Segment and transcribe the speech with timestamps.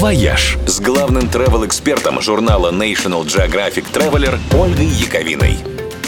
[0.00, 5.58] «Вояж» с главным travel-экспертом журнала National Geographic Traveler Ольгой Яковиной.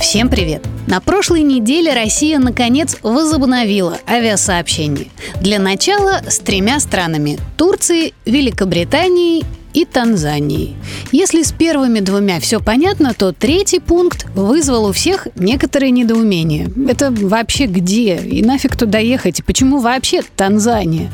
[0.00, 0.66] Всем привет!
[0.86, 5.08] На прошлой неделе Россия наконец возобновила авиасообщение.
[5.42, 9.44] Для начала с тремя странами– Турцией, Великобританией
[9.74, 10.76] и Танзании.
[11.12, 16.70] Если с первыми двумя все понятно, то третий пункт вызвал у всех некоторые недоумения.
[16.88, 18.16] Это вообще где?
[18.16, 19.40] И нафиг туда ехать?
[19.40, 21.10] И почему вообще Танзания?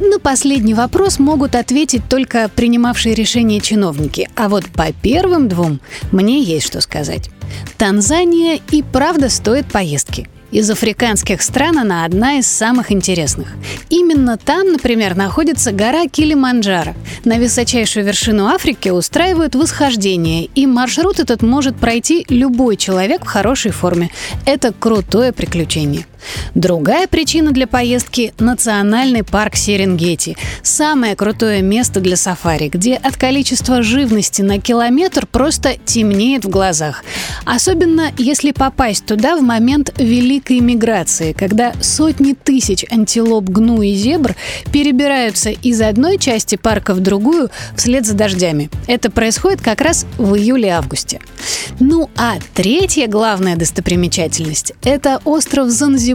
[0.00, 4.28] На последний вопрос могут ответить только принимавшие решение чиновники.
[4.36, 5.80] А вот по первым двум
[6.12, 7.30] мне есть что сказать.
[7.78, 10.28] Танзания и правда стоит поездки.
[10.54, 13.48] Из африканских стран она одна из самых интересных.
[13.90, 16.94] Именно там, например, находится гора Килиманджаро.
[17.24, 23.72] На высочайшую вершину Африки устраивают восхождение, и маршрут этот может пройти любой человек в хорошей
[23.72, 24.12] форме.
[24.46, 26.06] Это крутое приключение.
[26.54, 30.36] Другая причина для поездки– национальный парк Серенгети.
[30.62, 37.04] Самое крутое место для сафари, где от количества живности на километр просто темнеет в глазах.
[37.44, 44.34] Особенно если попасть туда в момент великой миграции, когда сотни тысяч антилоп, гну и зебр
[44.72, 48.70] перебираются из одной части парка в другую вслед за дождями.
[48.86, 51.20] Это происходит как раз в июле-августе.
[51.80, 56.13] Ну а третья главная достопримечательность– это остров Занзибар,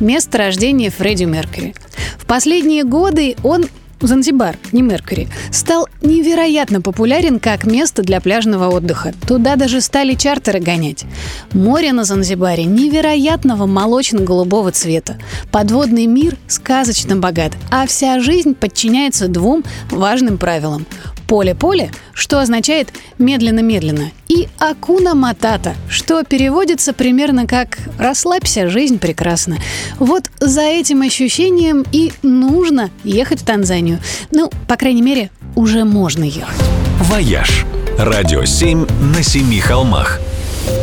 [0.00, 1.74] место рождения Фредди Меркьюри.
[2.18, 3.66] В последние годы он
[4.02, 9.14] Занзибар, не Меркьюри, стал невероятно популярен как место для пляжного отдыха.
[9.28, 11.04] Туда даже стали чартеры гонять.
[11.52, 15.18] Море на Занзибаре невероятного молочно-голубого цвета.
[15.50, 20.84] Подводный мир сказочно богат, а вся жизнь подчиняется двум важным правилам
[21.32, 29.56] pole pole, что означает медленно-медленно, и hakuna matata, что переводится примерно как «расслабься, жизнь прекрасна».
[29.98, 33.98] Вот за этим ощущением и нужно ехать в Танзанию.
[34.30, 36.60] Ну, по крайней мере, уже можно ехать.
[37.00, 37.64] «Вояж»–
[37.98, 40.20] радио 7 на семи холмах.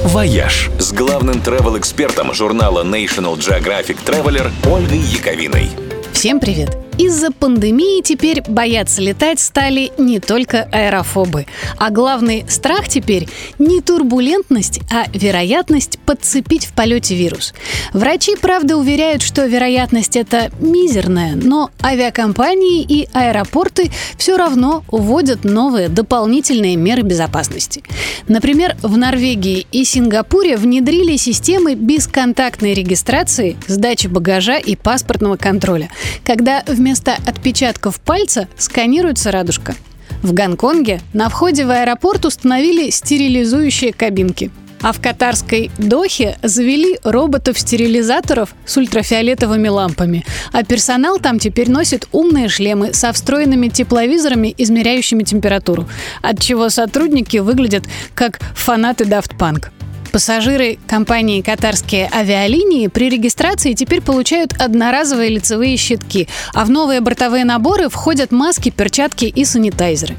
[0.06, 5.70] «Вояж» с главным travel-экспертом журнала National Geographic Traveler Ольгой Яковиной.
[6.12, 6.89] Всем привет!
[7.00, 11.46] Из-за пандемии теперь бояться летать стали не только аэрофобы.
[11.78, 17.54] А главный страх теперь не турбулентность, а вероятность подцепить в полете вирус.
[17.94, 25.88] Врачи, правда, уверяют, что вероятность это мизерная, но авиакомпании и аэропорты все равно вводят новые
[25.88, 27.82] дополнительные меры безопасности.
[28.28, 35.90] Например, в Норвегии и Сингапуре внедрили системы бесконтактной регистрации, сдачи багажа и паспортного контроля,
[36.26, 39.76] когда вместо вместо отпечатков пальца сканируется радужка.
[40.24, 44.50] В Гонконге на входе в аэропорт установили стерилизующие кабинки.
[44.82, 50.26] А в катарской Дохе завели роботов-стерилизаторов с ультрафиолетовыми лампами.
[50.52, 55.88] А персонал там теперь носит умные шлемы со встроенными тепловизорами, измеряющими температуру.
[56.24, 57.84] От чего сотрудники выглядят
[58.16, 59.68] как фанаты Daft Punk.
[60.12, 67.46] Пассажиры компании «Катарские авиалинии» при регистрации теперь получают одноразовые лицевые щитки, а в новые бортовые
[67.46, 70.16] наборы входят маски, перчатки и санитайзеры.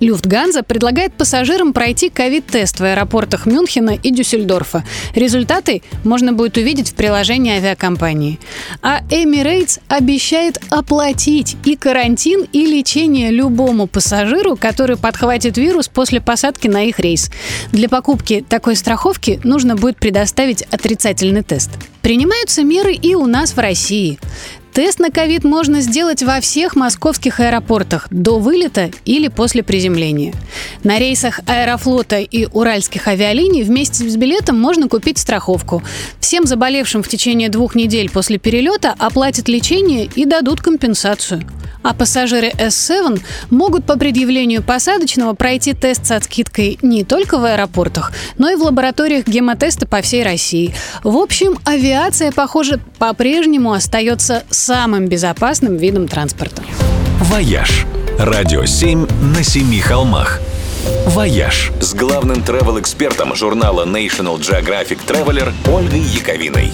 [0.00, 4.84] Люфтганза предлагает пассажирам пройти ковид-тест в аэропортах Мюнхена и Дюссельдорфа.
[5.14, 8.38] Результаты можно будет увидеть в приложении авиакомпании.
[8.82, 16.68] А Emirates обещает оплатить и карантин, и лечение любому пассажиру, который подхватит вирус после посадки
[16.68, 17.30] на их рейс.
[17.72, 21.70] Для покупки такой страховки нужно будет предоставить отрицательный тест.
[22.02, 24.18] Принимаются меры и у нас в России.
[24.72, 30.32] Тест на ковид можно сделать во всех московских аэропортах до вылета или после приземления.
[30.84, 35.82] На рейсах Аэрофлота и Уральских авиалиний вместе с билетом можно купить страховку.
[36.20, 41.42] Всем заболевшим в течение двух недель после перелета оплатят лечение и дадут компенсацию.
[41.82, 48.12] А пассажиры S7 могут по предъявлению посадочного пройти тест с скидкой не только в аэропортах,
[48.36, 50.74] но и в лабораториях гемотеста по всей России.
[51.02, 56.62] В общем, авиация, похоже, по-прежнему остается самым безопасным видом транспорта.
[57.20, 57.86] «Вояж»–
[58.18, 60.40] радио 7 на семи холмах.
[61.06, 66.72] «Вояж» с главным travel-экспертом журнала National Geographic Traveler Ольгой Яковиной.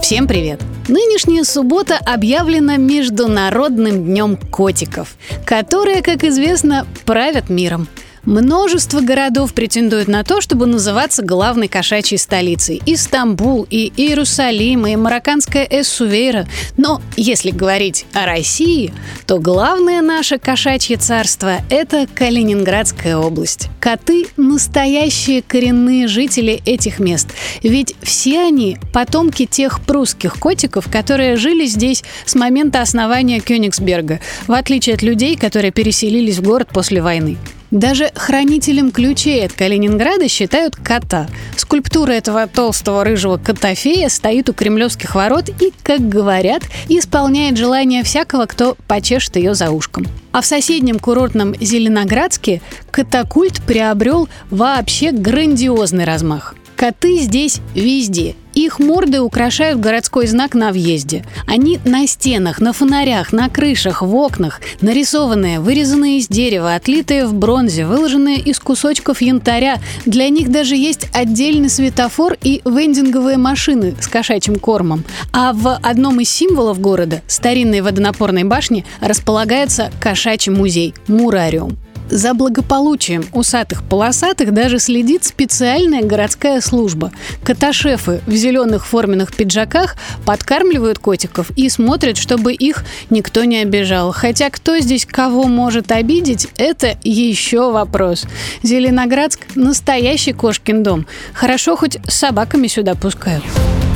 [0.00, 0.60] Всем привет!
[0.88, 7.88] Нынешняя суббота объявлена Международным днем котиков, которые, как известно, правят миром.
[8.26, 12.82] Множество городов претендуют на то, чтобы называться главной кошачьей столицей.
[12.84, 16.48] И Стамбул, и Иерусалим, и марокканская Эссувейра.
[16.76, 18.92] Но если говорить о России,
[19.26, 23.68] то главное наше кошачье царство– это Калининградская область.
[23.78, 27.28] Коты– настоящие коренные жители этих мест.
[27.62, 34.18] Ведь все они– потомки тех прусских котиков, которые жили здесь с момента основания Кёнигсберга,
[34.48, 37.36] в отличие от людей, которые переселились в город после войны.
[37.70, 41.26] Даже хранителем ключей от Калининграда считают кота.
[41.56, 48.46] Скульптура этого толстого рыжего котофея стоит у кремлевских ворот и, как говорят, исполняет желание всякого,
[48.46, 50.06] кто почешет ее за ушком.
[50.32, 52.60] А в соседнем курортном Зеленоградске
[52.90, 56.54] катакульт приобрел вообще грандиозный размах.
[56.76, 58.36] Коты здесь везде.
[58.56, 61.26] Их морды украшают городской знак на въезде.
[61.46, 64.62] Они на стенах, на фонарях, на крышах, в окнах.
[64.80, 69.76] Нарисованные, вырезанные из дерева, отлитые в бронзе, выложенные из кусочков янтаря.
[70.06, 75.04] Для них даже есть отдельный светофор и вендинговые машины с кошачьим кормом.
[75.34, 81.76] А в одном из символов города, старинной водонапорной башни, располагается кошачий музей– Мурариум.
[82.08, 87.10] За благополучием усатых-полосатых даже следит специальная городская служба.
[87.42, 94.12] Котошефы в зеленых форменных пиджаках подкармливают котиков и смотрят, чтобы их никто не обижал.
[94.12, 98.24] Хотя кто здесь кого может обидеть, это еще вопрос.
[98.62, 101.06] Зеленоградск– настоящий кошкин дом.
[101.32, 103.44] Хорошо, хоть с собаками сюда пускают.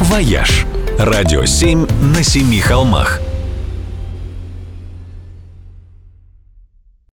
[0.01, 0.67] «Вояж»–
[0.99, 3.21] радио 7 на семи холмах–